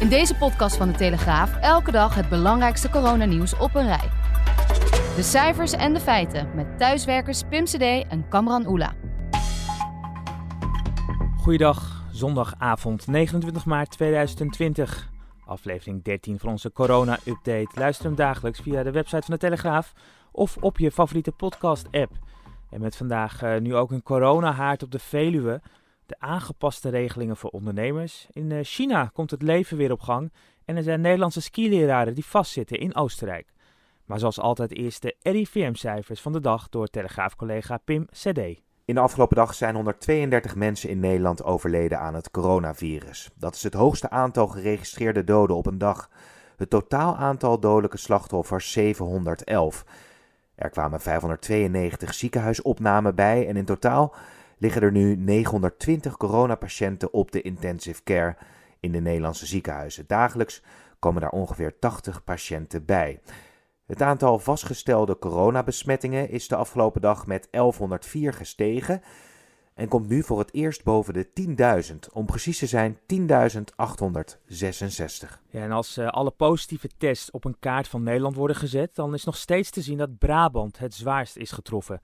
[0.00, 4.10] In deze podcast van de Telegraaf elke dag het belangrijkste coronanieuws op een rij.
[5.16, 8.94] De cijfers en de feiten met thuiswerkers Pim CD en Kamran Oela.
[11.36, 15.08] Goeiedag, zondagavond 29 maart 2020.
[15.46, 17.68] Aflevering 13 van onze corona-update.
[17.74, 19.92] Luister hem dagelijks via de website van de Telegraaf
[20.32, 22.12] of op je favoriete podcast-app.
[22.70, 25.60] En met vandaag uh, nu ook een coronahaard op de Veluwe.
[26.06, 28.26] De aangepaste regelingen voor ondernemers.
[28.32, 30.32] In uh, China komt het leven weer op gang.
[30.64, 33.52] En er zijn Nederlandse skileraren die vastzitten in Oostenrijk.
[34.04, 38.38] Maar zoals altijd eerst de RIVM-cijfers van de dag door Telegraaf-collega Pim CD.
[38.84, 43.30] In de afgelopen dag zijn 132 mensen in Nederland overleden aan het coronavirus.
[43.34, 46.10] Dat is het hoogste aantal geregistreerde doden op een dag.
[46.56, 49.84] Het totaal aantal dodelijke slachtoffers 711.
[50.54, 54.14] Er kwamen 592 ziekenhuisopnamen bij en in totaal
[54.58, 58.36] liggen er nu 920 coronapatiënten op de intensive care
[58.80, 60.04] in de Nederlandse ziekenhuizen.
[60.06, 60.62] Dagelijks
[60.98, 63.20] komen daar ongeveer 80 patiënten bij.
[63.86, 69.02] Het aantal vastgestelde coronabesmettingen is de afgelopen dag met 1104 gestegen
[69.74, 71.28] en komt nu voor het eerst boven de
[71.90, 71.96] 10.000.
[72.12, 72.98] Om precies te zijn 10.866.
[75.50, 79.14] Ja, en als uh, alle positieve tests op een kaart van Nederland worden gezet, dan
[79.14, 82.00] is nog steeds te zien dat Brabant het zwaarst is getroffen.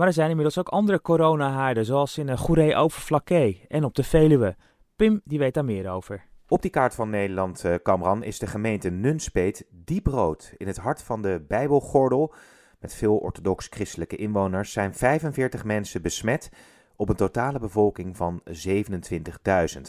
[0.00, 4.56] Maar er zijn inmiddels ook andere coronahaarden, zoals in uh, Goeree-Overflakkee en op de Veluwe.
[4.96, 6.24] Pim die weet daar meer over.
[6.48, 10.54] Op die kaart van Nederland, uh, Kamran, is de gemeente Nunspeet dieprood.
[10.56, 12.34] In het hart van de Bijbelgordel,
[12.78, 16.50] met veel orthodox-christelijke inwoners, zijn 45 mensen besmet
[16.96, 19.80] op een totale bevolking van 27.000.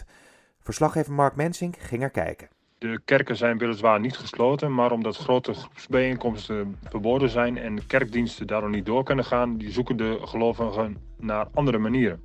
[0.60, 2.50] Verslaggever Mark Mensink ging er kijken.
[2.82, 8.48] De kerken zijn weliswaar niet gesloten, maar omdat grote groepsbijeenkomsten verboden zijn en de kerkdiensten
[8.48, 12.22] daarom niet door kunnen gaan, die zoeken de gelovigen naar andere manieren.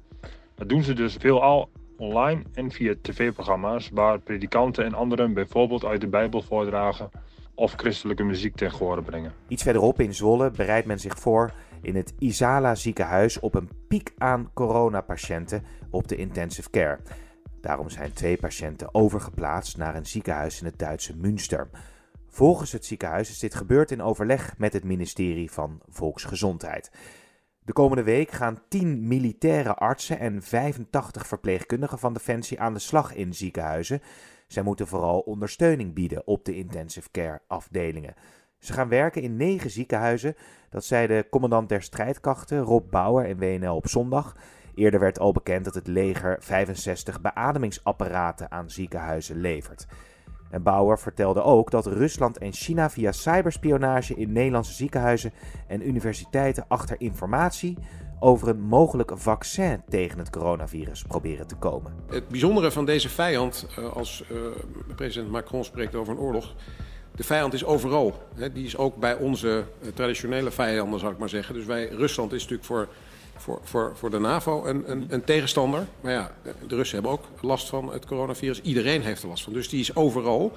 [0.55, 6.01] Dat doen ze dus veelal online en via tv-programma's waar predikanten en anderen bijvoorbeeld uit
[6.01, 7.11] de Bijbel voordragen
[7.55, 9.33] of christelijke muziek ten gehore brengen.
[9.49, 11.53] Iets verderop in Zwolle bereidt men zich voor
[11.83, 16.99] in het Isala ziekenhuis op een piek aan coronapatiënten op de intensive care.
[17.67, 21.69] Daarom zijn twee patiënten overgeplaatst naar een ziekenhuis in het Duitse Münster.
[22.29, 26.91] Volgens het ziekenhuis is dit gebeurd in overleg met het ministerie van Volksgezondheid.
[27.65, 33.15] De komende week gaan 10 militaire artsen en 85 verpleegkundigen van Defensie aan de slag
[33.15, 34.03] in ziekenhuizen.
[34.47, 38.15] Zij moeten vooral ondersteuning bieden op de intensive care afdelingen.
[38.59, 40.37] Ze gaan werken in negen ziekenhuizen,
[40.71, 44.37] dat zei de commandant der strijdkrachten Rob Bauer in WNL op zondag.
[44.77, 49.87] Eerder werd al bekend dat het leger 65 beademingsapparaten aan ziekenhuizen levert.
[50.51, 55.33] En Bauer vertelde ook dat Rusland en China via cyberspionage in Nederlandse ziekenhuizen
[55.67, 57.79] en universiteiten achter informatie
[58.21, 61.95] over een mogelijk vaccin tegen het coronavirus proberen te komen.
[62.09, 64.39] Het bijzondere van deze vijand, eh, als uh,
[64.97, 66.55] president Macron spreekt over een oorlog,
[67.15, 68.23] de vijand is overal.
[68.53, 71.55] Die is ook bij onze eh, traditionele vijanden, zou ik maar zeggen.
[71.55, 72.89] Dus wij, Rusland is natuurlijk voor
[73.37, 75.87] voor, voor, voor de NAVO een, een, een, tegenstander.
[76.01, 76.31] Maar ja,
[76.69, 78.61] de Russen hebben ook last van het coronavirus.
[78.61, 79.53] Iedereen heeft er last van.
[79.53, 80.53] Dus die is overal.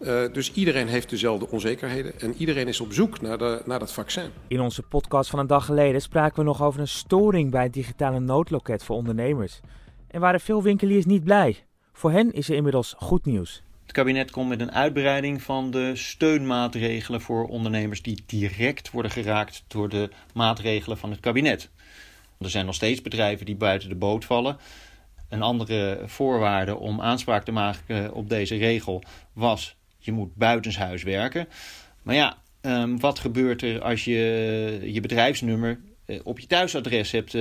[0.00, 3.92] Uh, dus iedereen heeft dezelfde onzekerheden en iedereen is op zoek naar, de, naar dat
[3.92, 4.30] vaccin.
[4.46, 7.72] In onze podcast van een dag geleden spraken we nog over een storing bij het
[7.72, 9.60] digitale noodloket voor ondernemers.
[10.08, 11.64] En waren veel winkeliers niet blij.
[11.92, 13.62] Voor hen is er inmiddels goed nieuws.
[13.82, 19.64] Het kabinet komt met een uitbreiding van de steunmaatregelen voor ondernemers die direct worden geraakt
[19.68, 21.70] door de maatregelen van het kabinet.
[22.38, 24.56] Er zijn nog steeds bedrijven die buiten de boot vallen.
[25.28, 29.02] Een andere voorwaarde om aanspraak te maken op deze regel
[29.32, 31.48] was: je moet buitenshuis werken.
[32.02, 37.34] Maar ja, um, wat gebeurt er als je je bedrijfsnummer uh, op je thuisadres hebt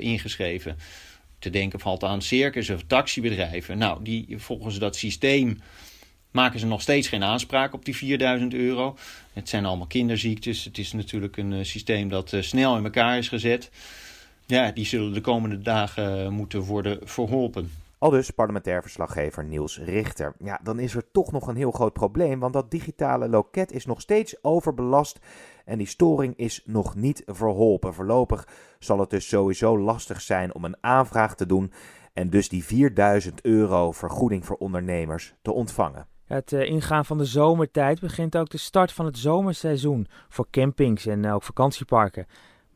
[0.00, 0.76] ingeschreven?
[1.38, 3.78] Te denken valt aan circus of taxibedrijven.
[3.78, 5.60] Nou, die volgens dat systeem
[6.30, 8.96] maken ze nog steeds geen aanspraak op die 4000 euro.
[9.32, 10.64] Het zijn allemaal kinderziektes.
[10.64, 13.70] Het is natuurlijk een systeem dat snel in elkaar is gezet.
[14.46, 17.70] Ja, die zullen de komende dagen eh, moeten worden verholpen.
[17.98, 20.34] Al dus parlementair verslaggever Niels Richter.
[20.38, 23.86] Ja, dan is er toch nog een heel groot probleem, want dat digitale loket is
[23.86, 25.18] nog steeds overbelast
[25.64, 27.94] en die storing is nog niet verholpen.
[27.94, 28.48] Voorlopig
[28.78, 31.72] zal het dus sowieso lastig zijn om een aanvraag te doen
[32.12, 36.06] en dus die 4000 euro vergoeding voor ondernemers te ontvangen.
[36.24, 41.06] Het uh, ingaan van de zomertijd begint ook de start van het zomerseizoen voor campings
[41.06, 42.26] en ook vakantieparken.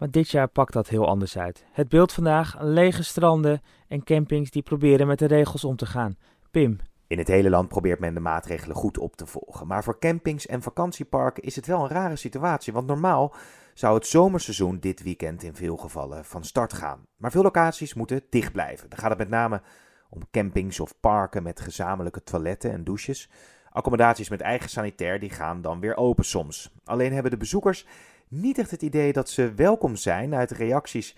[0.01, 1.65] Maar dit jaar pakt dat heel anders uit.
[1.73, 6.17] Het beeld vandaag: lege stranden en campings die proberen met de regels om te gaan.
[6.51, 6.79] Pim.
[7.07, 9.67] In het hele land probeert men de maatregelen goed op te volgen.
[9.67, 12.73] Maar voor campings en vakantieparken is het wel een rare situatie.
[12.73, 13.35] Want normaal
[13.75, 17.07] zou het zomerseizoen dit weekend in veel gevallen van start gaan.
[17.17, 18.89] Maar veel locaties moeten dicht blijven.
[18.91, 19.63] Dan gaat het met name
[20.11, 23.31] om campings of parken met gezamenlijke toiletten en douches.
[23.71, 26.75] Accommodaties met eigen sanitair die gaan dan weer open soms.
[26.85, 27.87] Alleen hebben de bezoekers
[28.31, 30.35] niet echt het idee dat ze welkom zijn.
[30.35, 31.17] Uit reacties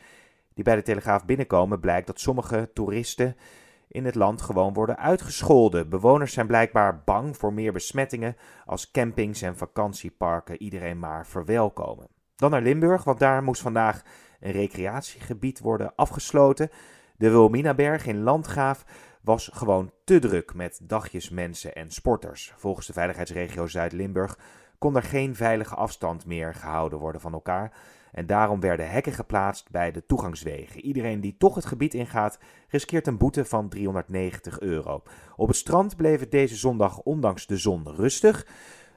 [0.54, 3.36] die bij de Telegraaf binnenkomen blijkt dat sommige toeristen
[3.88, 5.88] in het land gewoon worden uitgescholden.
[5.88, 8.36] Bewoners zijn blijkbaar bang voor meer besmettingen
[8.66, 12.08] als campings en vakantieparken iedereen maar verwelkomen.
[12.36, 14.02] Dan naar Limburg, want daar moest vandaag
[14.40, 16.70] een recreatiegebied worden afgesloten.
[17.16, 18.84] De Wilminaberg in Landgraaf
[19.22, 22.52] was gewoon te druk met dagjes mensen en sporters.
[22.56, 24.38] Volgens de veiligheidsregio Zuid-Limburg
[24.82, 27.72] kon er geen veilige afstand meer gehouden worden van elkaar.
[28.12, 30.80] En daarom werden hekken geplaatst bij de toegangswegen.
[30.80, 32.38] Iedereen die toch het gebied ingaat,
[32.68, 35.02] riskeert een boete van 390 euro.
[35.36, 38.46] Op het strand bleef het deze zondag ondanks de zon rustig.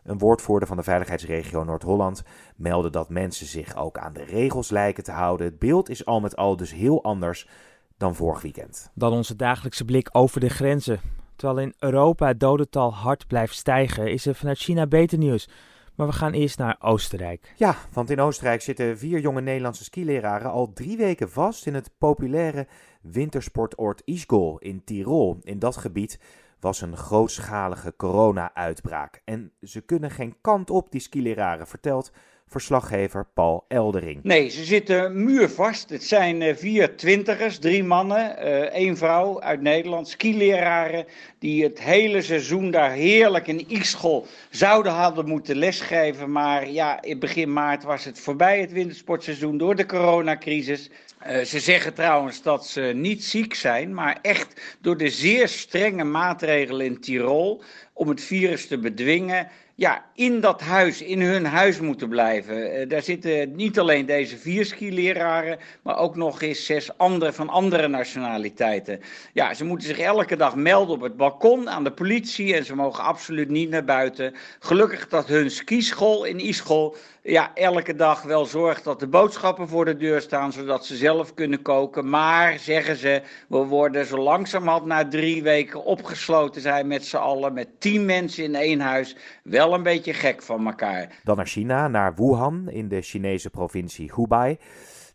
[0.04, 2.24] Een woordvoerder van de veiligheidsregio Noord-Holland
[2.56, 5.46] meldde dat mensen zich ook aan de regels lijken te houden.
[5.46, 7.50] Het beeld is al met al dus heel anders
[7.98, 8.92] dan vorig weekend.
[8.94, 11.00] Dan onze dagelijkse blik over de grenzen.
[11.36, 15.48] Terwijl in Europa het dodental hard blijft stijgen, is er vanuit China beter nieuws.
[15.96, 17.54] Maar we gaan eerst naar Oostenrijk.
[17.56, 21.92] Ja, want in Oostenrijk zitten vier jonge Nederlandse skileraren al drie weken vast in het
[21.98, 22.68] populaire
[23.02, 25.38] wintersportoord Isgol in Tirol.
[25.42, 26.20] In dat gebied
[26.60, 29.22] was een grootschalige corona-uitbraak.
[29.26, 32.12] En ze kunnen geen kant op, die skileraren, vertelt
[32.48, 34.20] verslaggever Paul Eldering.
[34.24, 35.90] Nee, ze zitten muurvast.
[35.90, 41.06] Het zijn uh, vier twintigers, drie mannen, uh, één vrouw uit Nederland, skileraren,
[41.40, 46.32] die het hele seizoen daar heerlijk in Ixchel zouden hadden moeten lesgeven.
[46.32, 50.90] Maar ja, in begin maart was het voorbij, het wintersportseizoen, door de coronacrisis.
[51.28, 56.04] Uh, ze zeggen trouwens dat ze niet ziek zijn, maar echt door de zeer strenge
[56.04, 57.64] maatregelen in Tirol
[57.94, 62.82] om het virus te bedwingen ja, in dat huis, in hun huis moeten blijven.
[62.82, 67.50] Uh, daar zitten niet alleen deze vier skileraren, maar ook nog eens zes andere van
[67.50, 69.02] andere nationaliteiten.
[69.34, 72.76] Ja, ze moeten zich elke dag melden op het balkon aan de politie en ze
[72.76, 74.34] mogen absoluut niet naar buiten.
[74.60, 76.96] Gelukkig dat hun skischool in Ischol
[77.28, 81.34] ja, elke dag wel zorgt dat de boodschappen voor de deur staan, zodat ze zelf
[81.34, 82.10] kunnen koken.
[82.10, 87.54] Maar, zeggen ze, we worden zo langzamerhand na drie weken opgesloten zijn met z'n allen,
[87.54, 91.20] met tien mensen in één huis, wel een beetje gek van elkaar.
[91.24, 94.58] Dan naar China, naar Wuhan in de Chinese provincie Hubei.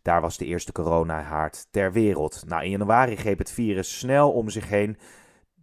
[0.02, 2.42] Daar was de eerste coronahaard ter wereld.
[2.46, 4.98] Nou, in januari greep het virus snel om zich heen.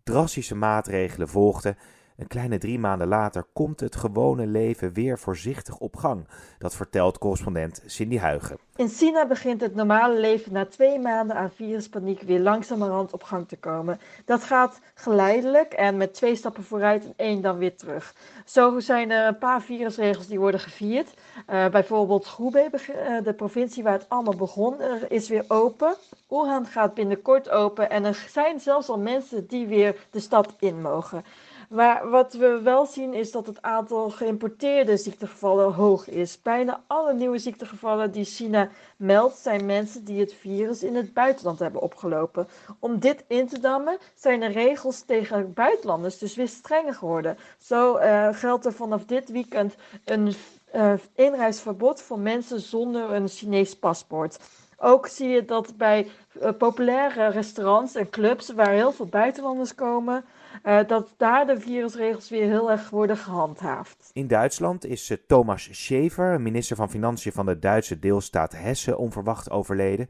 [0.03, 1.77] Drastische maatregelen volgden.
[2.17, 6.27] Een kleine drie maanden later komt het gewone leven weer voorzichtig op gang.
[6.59, 8.57] Dat vertelt correspondent Cindy Huigen.
[8.75, 13.47] In China begint het normale leven na twee maanden aan viruspaniek weer langzamerhand op gang
[13.47, 13.99] te komen.
[14.25, 18.13] Dat gaat geleidelijk en met twee stappen vooruit en één dan weer terug.
[18.45, 21.13] Zo zijn er een paar virusregels die worden gevierd.
[21.49, 24.75] Uh, bijvoorbeeld Hubei, uh, de provincie waar het allemaal begon,
[25.09, 25.95] is weer open.
[26.27, 30.81] Wuhan gaat binnenkort open en er zijn zelfs al mensen die weer de stad in
[30.81, 31.23] mogen.
[31.67, 36.41] Maar wat we wel zien is dat het aantal geïmporteerde ziektegevallen hoog is.
[36.41, 41.59] Bijna alle nieuwe ziektegevallen die China meldt zijn mensen die het virus in het buitenland
[41.59, 42.47] hebben opgelopen.
[42.79, 47.37] Om dit in te dammen zijn de regels tegen buitenlanders dus weer strenger geworden.
[47.57, 50.33] Zo uh, geldt er vanaf dit weekend een
[50.75, 54.39] uh, inreisverbod voor mensen zonder een Chinees paspoort.
[54.79, 56.07] Ook zie je dat bij
[56.41, 60.25] uh, populaire restaurants en clubs waar heel veel buitenlanders komen,
[60.63, 64.09] uh, dat daar de virusregels weer heel erg worden gehandhaafd.
[64.13, 69.49] In Duitsland is uh, Thomas Schäfer, minister van Financiën van de Duitse deelstaat Hessen, onverwacht
[69.49, 70.09] overleden.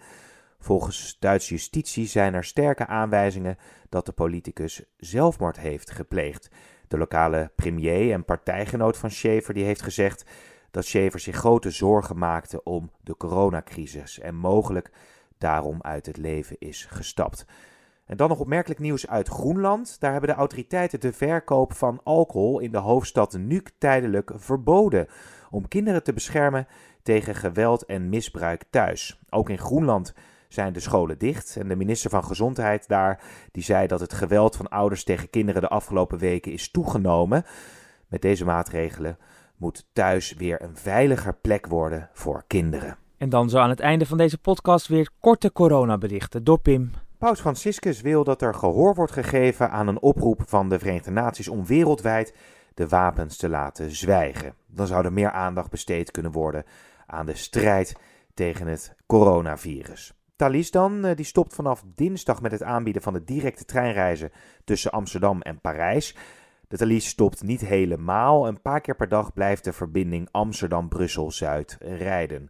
[0.60, 3.58] Volgens Duitse justitie zijn er sterke aanwijzingen
[3.90, 6.50] dat de politicus zelfmoord heeft gepleegd.
[6.88, 10.26] De lokale premier en partijgenoot van Schäfer die heeft gezegd
[10.72, 14.92] dat Schäfer zich grote zorgen maakte om de coronacrisis en mogelijk
[15.38, 17.46] daarom uit het leven is gestapt.
[18.08, 20.00] En dan nog opmerkelijk nieuws uit Groenland.
[20.00, 25.08] Daar hebben de autoriteiten de verkoop van alcohol in de hoofdstad Nuuk tijdelijk verboden.
[25.50, 26.68] Om kinderen te beschermen
[27.04, 29.20] tegen geweld en misbruik thuis.
[29.30, 30.14] Ook in Groenland
[30.48, 31.56] zijn de scholen dicht.
[31.60, 35.62] En de minister van Gezondheid daar die zei dat het geweld van ouders tegen kinderen
[35.62, 37.46] de afgelopen weken is toegenomen.
[38.08, 39.18] Met deze maatregelen
[39.56, 42.98] moet thuis weer een veiliger plek worden voor kinderen.
[43.18, 46.92] En dan zo aan het einde van deze podcast weer korte coronaberichten door Pim.
[47.18, 51.48] Paus Franciscus wil dat er gehoor wordt gegeven aan een oproep van de Verenigde Naties
[51.48, 52.34] om wereldwijd
[52.74, 54.54] de wapens te laten zwijgen.
[54.66, 56.64] Dan zou er meer aandacht besteed kunnen worden
[57.08, 57.96] aan de strijd
[58.34, 60.14] tegen het coronavirus.
[60.36, 64.32] Thalys dan, eh, die stopt vanaf dinsdag met het aanbieden van de directe treinreizen
[64.64, 66.16] tussen Amsterdam en Parijs.
[66.68, 68.48] De Thalys stopt niet helemaal.
[68.48, 72.50] Een paar keer per dag blijft de verbinding Amsterdam-Brussel-Zuid rijden.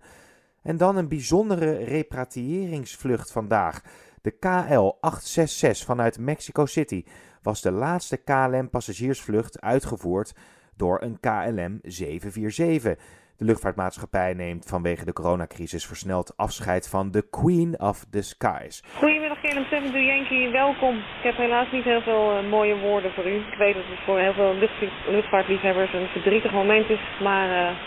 [0.62, 3.82] En dan een bijzondere repatriëringsvlucht vandaag.
[4.28, 7.04] De KL866 vanuit Mexico City
[7.42, 10.36] was de laatste KLM-passagiersvlucht uitgevoerd
[10.78, 12.96] door een KLM 747.
[13.38, 18.84] De luchtvaartmaatschappij neemt vanwege de coronacrisis versneld afscheid van de Queen of the Skies.
[18.98, 20.96] Goedemiddag KLM 7 Yankee, welkom.
[20.98, 23.36] Ik heb helaas niet heel veel uh, mooie woorden voor u.
[23.36, 27.78] Ik weet dat het voor heel veel lucht, luchtvaartliefhebbers een verdrietig moment is, maar uh,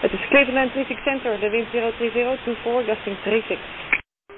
[0.00, 3.91] het is Cleveland Traffic Center, de wind 03024, gusting 36.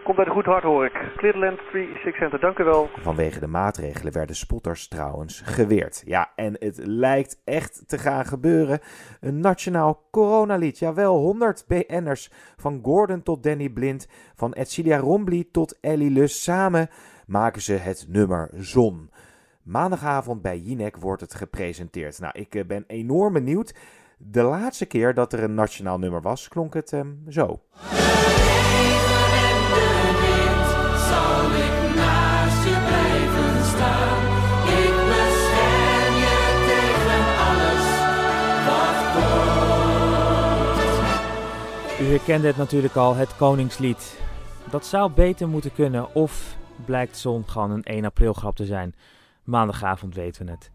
[0.05, 1.13] Komt bij de goed hard hoor ik.
[1.17, 2.89] Clearland 36 Center, dank u wel.
[2.97, 6.03] Vanwege de maatregelen werden spotters trouwens geweerd.
[6.07, 8.81] Ja, en het lijkt echt te gaan gebeuren.
[9.21, 10.79] Een nationaal coronalied.
[10.79, 12.31] Jawel, 100 BN'ers.
[12.57, 14.09] Van Gordon tot Danny Blind.
[14.35, 16.43] Van Edcilia Rombly tot Ellie Lus.
[16.43, 16.89] Samen
[17.27, 19.11] maken ze het nummer Zon.
[19.63, 22.21] Maandagavond bij Jinek wordt het gepresenteerd.
[22.21, 23.75] Nou, ik eh, ben enorm benieuwd.
[24.19, 27.61] De laatste keer dat er een nationaal nummer was, klonk het um, zo.
[42.05, 44.21] U herkende het natuurlijk al, het Koningslied.
[44.71, 48.95] Dat zou beter moeten kunnen, of blijkt zon gewoon een 1 april grap te zijn.
[49.45, 50.71] Maandagavond weten we het.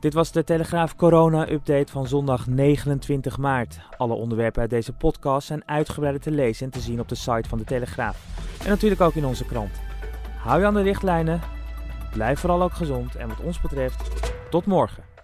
[0.00, 3.80] Dit was de Telegraaf Corona Update van zondag 29 maart.
[3.96, 7.48] Alle onderwerpen uit deze podcast zijn uitgebreider te lezen en te zien op de site
[7.48, 8.18] van de Telegraaf.
[8.62, 9.80] En natuurlijk ook in onze krant.
[10.38, 11.40] Hou je aan de richtlijnen,
[12.12, 14.10] blijf vooral ook gezond en wat ons betreft,
[14.50, 15.15] tot morgen.